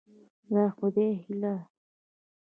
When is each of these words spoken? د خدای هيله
د 0.51 0.55
خدای 0.75 1.09
هيله 1.23 1.55